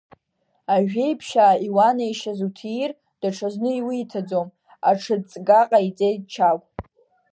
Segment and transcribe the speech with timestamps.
[0.75, 4.47] Ажәеиԥшьаа иуанеишьаз уҭиир, даҽазны иуиҭаӡом,
[4.89, 6.65] аҽыҵга ҟаиҵеит Чагә…